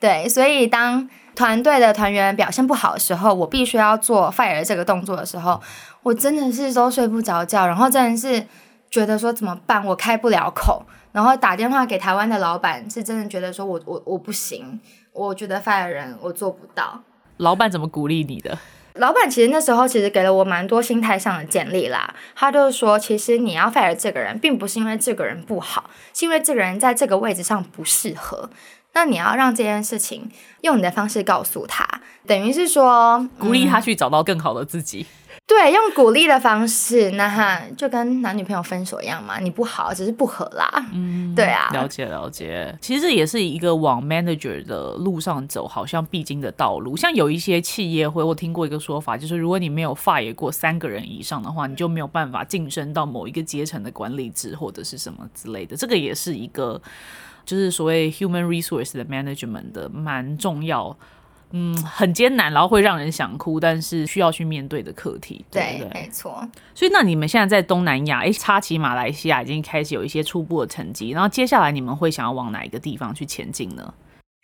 [0.00, 5.60] 对，所以当团队的团员表现不好的时候，我必须要做 fire 这个动作的时候，
[6.02, 8.46] 我真的是都睡不着觉，然后真的是
[8.90, 14.78] 觉得说怎么办，我开不了口，然后打电话给台湾的老板，是真的觉得说我我我不行，
[15.12, 17.02] 我觉得 fire 人我做不到。
[17.38, 18.58] 老板怎么鼓励你的？
[18.94, 22.14] 老板其实那时候其实给了我蛮多心态上的建立啦。
[22.34, 28.50] 他就是说，其实你要 fire 这个人，并不是因为这个人不好，是因为这个人在这个位置上不适合。
[28.94, 31.88] 那你要让这件事情用你的方式告诉他，
[32.26, 35.06] 等于是说鼓励他去找到更好的自己。
[35.54, 40.86] 对，用鼓励的方式，那哈就跟男女朋友分手一样嘛，你不好，只是不合啦。
[40.94, 42.74] 嗯，对啊，了解了解。
[42.80, 46.96] 其实这也是一个往 manager 的路上走，好像必经的道路。
[46.96, 55.76] 像有一些企业会，我听过一个说法，就是如果你没有 fire 过三个人以上的话，你就没有办法晋升到某一个阶层的管理职或者是什么之类的。
[55.76, 56.80] 这个也是一个，
[57.44, 60.96] 就是所谓 human resource 的 management 的蛮重要。
[61.52, 66.46] 嗯，很艰难，然后会让人想哭，但是需要去面对的课题，对，没错。
[66.74, 73.92] 所以，那你们现在在东南亚，哎，插旗马来西亚已经开始有一些初步的成绩，然后接下来你们会想要往哪一个地方去前进呢？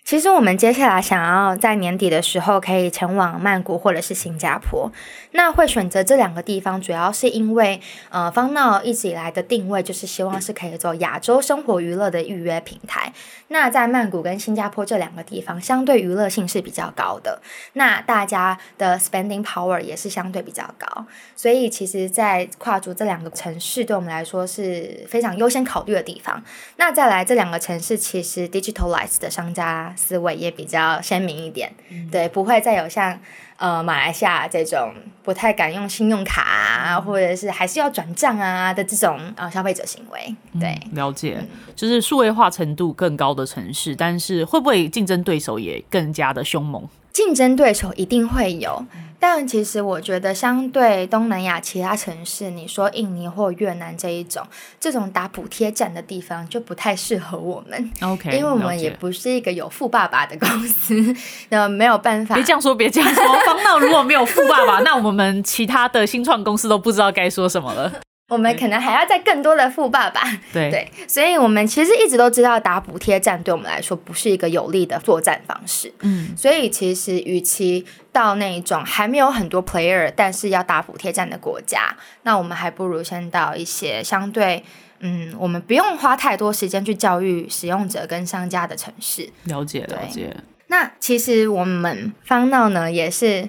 [0.09, 4.91] 其实我们接下来想要在年底的时候可以前往曼谷或者是新加坡。
[5.33, 13.13] 那会选择这两个地方，主要是因为呃，方闹一直以来的定位就是希望是可以做亚洲生活娱乐的预约平台。
[13.49, 17.43] 那在曼谷跟新加坡这两个地方，相对娱乐性是比较高的，
[17.75, 21.05] 那大家的 spending power 也是相对比较高。
[21.37, 26.43] 所以其实，在跨足这两个城市，对我们来说是非常优先考虑的地方。
[26.77, 29.95] 那再来这两个城市，其实 digitalized 的商家。
[29.99, 31.71] 思维也比较鲜明一点，
[32.11, 33.19] 对，不会再有像
[33.57, 40.35] 呃马来西亚这种不太敢用信用卡啊，或者是还是要转账啊的这种呃消费者行为。
[40.61, 46.89] 对，了解，就是数位化程度更高的城市，但是会不会竞争对手也更加的凶猛？
[47.19, 48.87] 竞争对手一定会有，
[49.19, 54.47] 但其实我觉得，相对东南亚其他城市，你说印尼或越南这一种，
[54.79, 57.91] 这种打补贴战的地方就不太适合我们。
[58.03, 60.95] OK，因为我们也不是一个有富爸爸的公司，
[61.51, 62.37] 那没有办法。
[62.37, 63.25] 别这样说，别这样说。
[63.45, 67.93] 方闹如果没有富爸爸，那我们其他的新创公司都不知道该说什么了。
[68.29, 70.21] 我们可能还要再更多的富爸爸，
[70.53, 84.63] 对 对，所以我们其实一直都知道打补贴战对我们来说不是一个有利的作战方式，嗯，所以其实与其到那种还没有很多 player 但是要打补贴战的国家，那我们还不如先到一些相对，
[85.01, 89.31] 嗯，我们不用花太多时间去教育使用者跟商家的城市。
[89.45, 90.37] 了解了解。
[90.67, 93.49] 那其实我们方闹呢也是。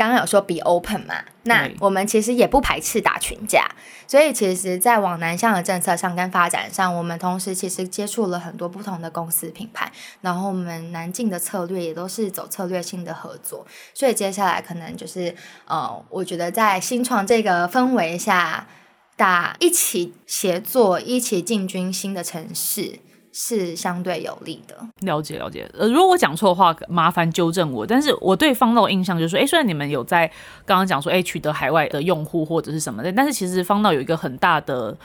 [0.00, 3.70] 刚刚有说 be open 嘛，那我们其实也不排斥打群架，
[4.06, 15.36] 所以其实，在往南向的政策上跟发展上，我们同时其实接触了很多不同的公司品牌，然后我们南进的策略也都是走策略性的合作，所以接下来可能就是
[15.66, 18.66] 呃，我觉得在新创这个氛围下，
[19.16, 23.00] 打一起协作，一起进军新的城市。
[23.32, 25.70] 是相对有利的，了解了解。
[25.78, 27.86] 呃，如果我讲错的话，麻烦纠正我。
[27.86, 30.26] 但是我对方闹印象就是说，哎，虽然你们有在
[30.66, 34.96] 刚刚讲说，哎，取得海外的用户或者是什么的，但是其实方闹有一个很大的。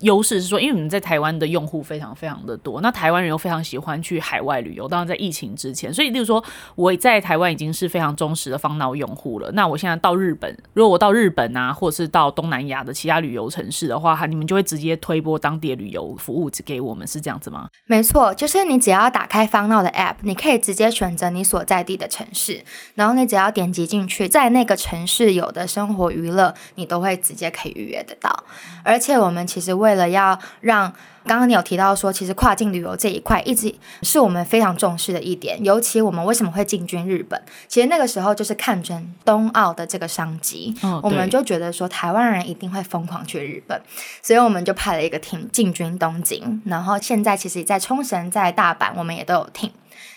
[0.00, 4.86] 优势是说，因为我们在台湾的用户非常非常的多，那台湾人又非常喜欢去海外旅游。
[4.86, 6.42] 当然，在疫情之前，所以例如说
[6.74, 9.50] 我在台湾已经是非常忠实的方闹用户了。
[9.52, 17.68] 那我现在到日本，如果我到日本啊，或者是到东南亚的其他旅游城市的话，哈，你们就会直接推播当地的旅游服务给我们，是这样子吗？
[17.86, 22.62] 没错，就是你只要打开方闹的 App，你可以直接选择你所在地的城市，
[22.94, 28.44] 然后你只要点击进去，在那个城市有的生活娱乐，你都会直接可以预约得到。
[28.82, 30.92] 而且我们其实为了要让
[31.24, 35.62] 刚刚你有提到说，其实跨境旅游这一块一直是我们非常重视的一点。
[35.64, 37.40] 尤其我们为什么会进军日本？
[37.66, 43.80] 其实那个时候就是看准冬奥的这个商机，我们就觉得说台湾人一定会疯狂去日本，
[44.22, 46.62] 所以我们就派了一个 team 进军东京。
[46.66, 49.70] 然后现在其实，在冲绳、在大阪，我们也都有 team。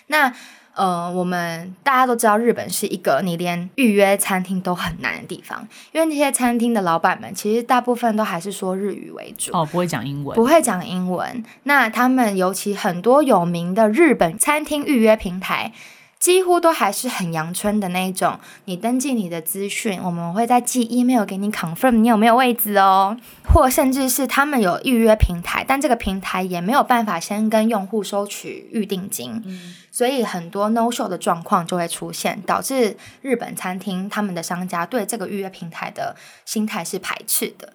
[0.08, 0.34] 那
[0.75, 11.43] 呃，我们大家都知道，日本是一个你连预约餐厅都很难的地方，因为那些餐厅的老板们其实大部分都还是说日语为主，哦，不会讲英文，不会讲英文。
[11.63, 15.73] 那他们尤其很多有名的日本餐厅预约平台。
[16.19, 18.38] 几乎都还是很阳春的那一种。
[18.65, 23.15] 你登记你的资讯，我们会再寄 email 给你 confirm 你有没有位置哦，
[23.45, 29.41] 或甚至是他们有预约平台，但这个平台也没有办法先跟用户收取预定金，
[30.00, 37.74] 所以很多 no show 的状况就会出现，导致日本餐厅他们的商家对这个预约平台的心态是排斥的。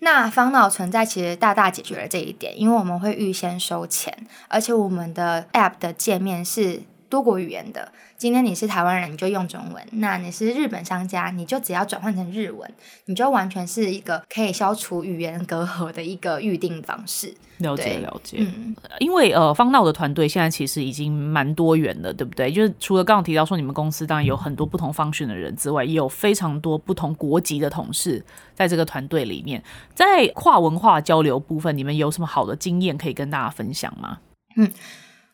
[0.00, 6.82] 那方脑存在其实大大解决了这一点，因为我们会预先收钱，而且我们的 app 的界面是。
[7.10, 12.72] 多国语言的，今天你是台湾人，你就用中文；那你是日本商家，你就只要转换成日文，
[13.06, 17.34] 你就完全是一个可以消除语言隔阂的一个预定方式。
[17.58, 22.50] 了解了解，嗯，因为呃，方闹的团队现在其实已经蛮多元的，对不对？
[22.50, 29.62] 就是除了刚刚提到说你们公司当然有很多不同方式的人之外，也有非常多不同国籍的同事在这个团队里面，
[29.94, 34.20] 在跨文化交流部分，你们有什么好的经验可以跟大家分享吗？
[34.56, 34.70] 嗯。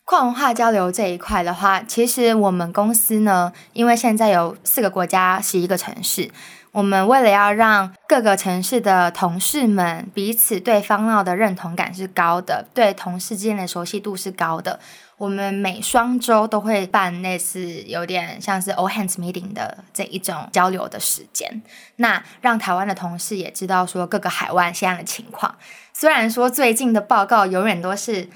[0.07, 6.31] 跨文化交流这一块的话，其实我们公司呢，因为现在有四个国家、十一个城市，
[6.71, 14.79] 我们为了要让各个城市的同事们彼此对方闹的认同感是高的，对同事之间的熟悉度是高的，
[15.17, 21.61] 我们每双周都会办类似有点像是 all hands meeting 的这一种交流的时间，
[21.97, 25.57] 那让台湾的同事也知道说各个海外现在的情况。
[25.93, 28.31] 虽然说最近的报告永远都是。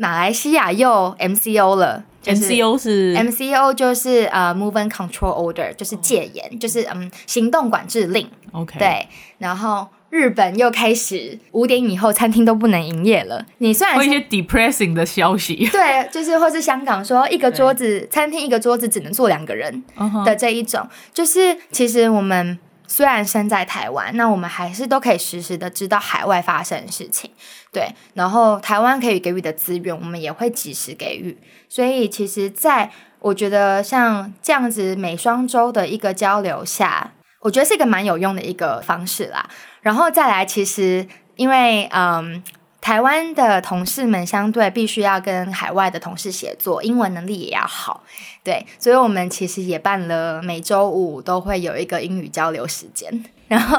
[0.00, 8.26] 马来西亚又 MCO 了，MCO 是 MCO 就是呃 Movement Control Order，就是戒严，就是嗯行动管制令。
[8.52, 13.44] OK，对，然后日本又开始五点以后餐厅都不能营业了。
[13.58, 19.84] 你虽然一些 depressing 的消息， 对，就是或是香港说一个桌子餐厅一个桌子只能坐两个人
[20.24, 22.58] 的这一种，就是其实我们。
[22.90, 27.30] 虽然身在台湾，那我们还是都可以实时的知道海外发生的事情，
[27.72, 27.86] 对。
[28.14, 31.38] 然后台湾可以给予的资源，我们也会及时给予。
[31.68, 39.48] 所以其实，在我觉得像这样子每双周的一个交流下，我觉得是一个蛮有用的一个方式啦。
[39.82, 42.42] 然后再来，其实因为嗯。
[42.90, 48.02] 台湾的同事们相对必须要跟海外的同事协作，英文能力也要好，
[48.42, 53.08] 对，所以我们其实也办了每周五都会有一个英语交流时间，
[53.46, 53.78] 然后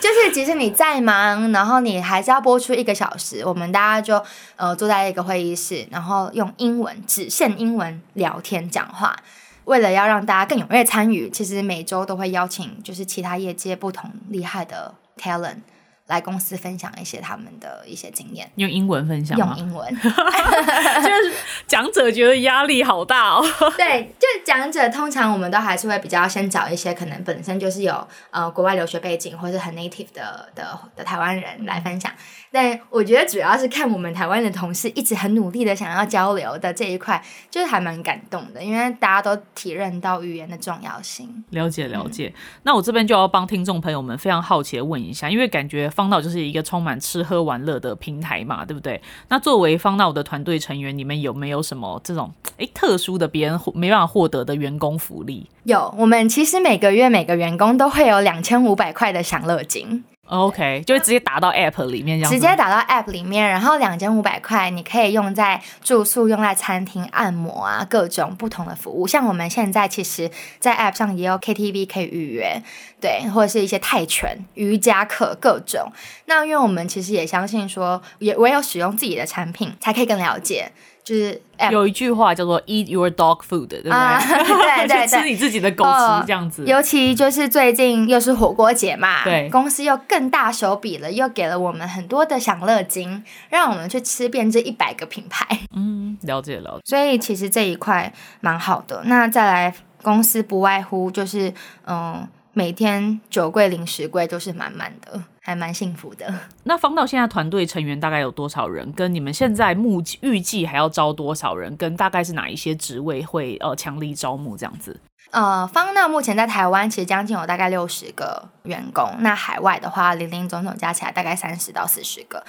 [0.00, 4.24] 就是即使你再忙，然后你还是要播出一个小时，我们大家就
[4.54, 9.16] 呃坐在一个会议室，然后用英文只限英文聊天讲话，
[9.64, 15.62] 为了要让大家更踊跃参与，其实每周都会邀请就是其他业界不同厉害的 talent。
[16.06, 21.34] 来公司分享一些他们的一些经验，用英文分享用英文， 就是
[21.66, 23.44] 讲者觉得压力好大哦。
[23.76, 32.12] 对，就讲者通常我们都还是会比较先找一些可能本身就是有呃国外留学背景或者很 native 的的的台湾人来分享。
[32.52, 41.44] 但我觉得主要是看我们台湾的同事一直很努力的想要交流的这一块，就是还蛮感动的，因为大家都体认到语言的重要性。
[41.50, 42.32] 了解了解，
[42.62, 45.90] 那我这边就要帮听众朋友们非常好奇的问一下，因为感觉。
[45.96, 49.00] 方岛就是一个充满吃喝玩乐的平台嘛，对不对？
[49.28, 55.48] 那作为方岛的团队成员，你们有没有什么这种诶特殊的别人没办法获得的员工福利？
[55.64, 60.04] 有，我们其实每个月每个员工都会有两千五百块的享乐金。
[60.26, 69.06] OK，就会直接打到 App 里面，这样直接打到 App 里面，然后两千五百块，你可以用在住宿、用在餐厅、按摩啊，各种不同的服务。
[69.06, 72.60] 像我们现在其实，在 App 上也有 KTV 可以预约，
[73.00, 75.92] 对，或者是一些泰拳、瑜伽课各种。
[76.24, 80.72] 那因为我们其实也相信说，也唯有使用自己的产品，才可以更了解。
[81.06, 81.40] 就是
[81.70, 83.92] 有一句话叫做 “eat your dog food”，对不对？
[83.94, 86.64] 对对对， 吃你自己的狗食这样子。
[86.66, 95.46] 尤其就是最近又是火锅节嘛，对，公司又更大手笔了，又给了我们很多的享乐金，让我们去吃遍这一百个品牌。
[95.76, 96.80] 嗯，了解了解。
[96.84, 99.02] 所以其实这一块蛮好的。
[99.04, 101.54] 那再来，公司不外乎就是
[101.86, 102.26] 嗯。
[102.58, 106.32] 每天酒柜零食柜都是满满的，还蛮幸福的。
[106.62, 108.90] 那方道现在团队成员大概有多少人？
[108.94, 111.76] 跟你们现在目预计还要招多少人？
[111.76, 114.98] 跟大概是哪一些职位会呃强力招募这样子？
[115.32, 122.42] 呃，方道目前在台湾其实将近有大概六十个员工，那海外的话零零总总加起来大概三十到四十个。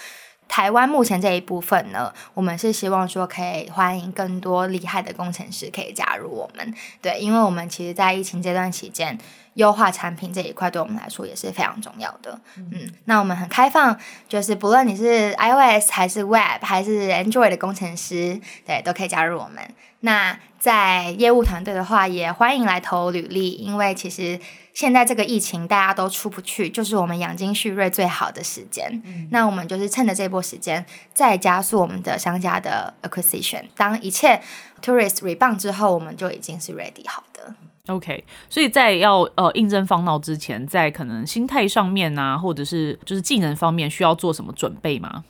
[0.48, 6.74] 台湾目前这一部分呢，我们是希望说可以欢迎更多厉害的工程师可以加入我们。
[7.02, 9.18] 对，因为我们其实，在疫情这段期间，
[9.58, 12.40] 优化产品这一块对我们来说也是非常重要的。
[12.56, 13.98] 嗯，那我们很开放，
[14.30, 19.64] 就是不论你是 iOS 还是 Web 还是 Android 的工程师，对，都可以加入我们。
[20.02, 24.40] 那在业务团队的话，也欢迎来投履历，因为其实
[24.76, 29.02] 现在这个疫情大家都出不去，就是我们养精蓄锐最好的时间。
[29.06, 30.86] 嗯那我们就是趁着这波时间，
[31.16, 33.64] 再加速我们的商家的 acquisition。
[33.76, 34.40] 当一切
[34.84, 37.56] tourist rebound 之后，我们就已经是 ready 好的。
[37.88, 45.24] OK，所以在要呃应征方闹之前，在可能心态上面啊，或者是就是技能方面，需要做什么准备吗？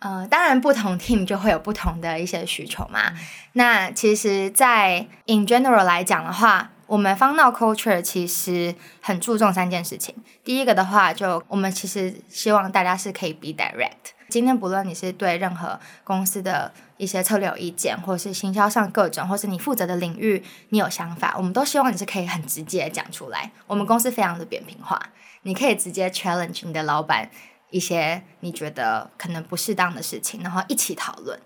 [0.00, 3.12] 呃，当然不同 team 就会有不同的一些需求嘛。
[3.54, 10.14] 那其实，在 in general 来讲的话，我们方闹 culture 其实很注重三件事情。
[10.44, 14.14] 第一个的话，就我们其实希望大家是可以 be direct。
[14.28, 23.50] 今天不论你是对任何公司的一些策略有意见，或者是行销上各种，或是你负责的领域你有想法，我们都希望你是可以很直接讲出来。
[23.66, 25.00] 我们公司非常的扁平化，
[25.42, 27.30] 你可以直接 challenge 你的老板
[27.70, 31.38] 一些你觉得可能不适当的事情，然后一起讨论。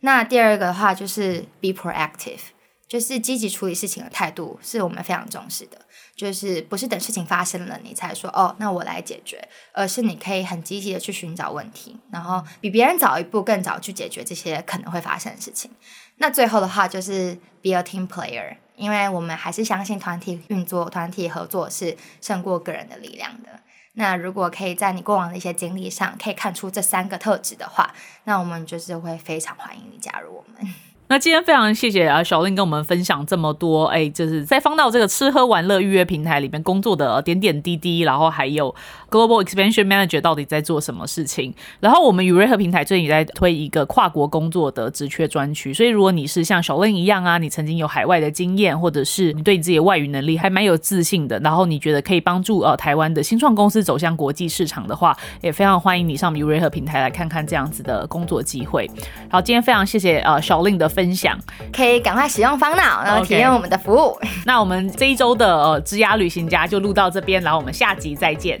[0.00, 2.40] 那第二个的话就是 be proactive，
[2.86, 5.78] 就是积极处理事情的态度，是我们非常重视的。
[6.18, 15.70] 就是不是等事情发生了你才说哦，那我来解决，而是你可以很积极的去寻找问题，然后比别人早一步更早去解决这些可能会发生的事情。
[16.16, 23.60] 那最后的话就是 be a team player，因为我们还是相信团体运作、团体合作是胜过个人的力量的。
[23.92, 27.94] 那如果可以在你过往的一些经历上可以看出这三个特质的话，
[28.24, 30.74] 那我们就是会非常欢迎你加入我们。
[31.10, 38.74] 那今天非常谢谢啊小林跟我们分享这么多，哎，就是在方道这个吃喝玩乐预约平台里面工作的点点滴滴，然后还有
[39.10, 41.54] Global Expansion Manager 到底在做什么事情。
[41.80, 58.90] 然后我们宇瑞和平台最近也在推一个跨国工作的职缺专区，所以如果你是像小令一样啊，你曾经有海外的经验，或者是你对你自己的外语能力还蛮有自信的，然后你觉得可以帮助呃台湾的新创公司走向国际市场的话，也非常欢迎你上宇瑞和平台来看看这样子的工作机会。
[59.30, 60.88] 好，今天非常谢谢呃小令的。
[60.98, 61.38] 分享
[61.70, 64.18] 可以赶快使用方脑，然后体验我们的服务。
[64.44, 68.60] 那我们这一周的呃职涯旅行家就录到这边，然后我们下集再见，